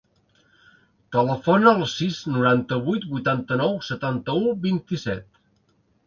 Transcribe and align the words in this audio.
Telefona 1.15 1.73
al 1.79 1.83
sis, 1.91 2.17
noranta-vuit, 2.37 3.05
vuitanta-nou, 3.11 3.75
setanta-u, 3.89 4.55
vint-i-set. 4.65 5.29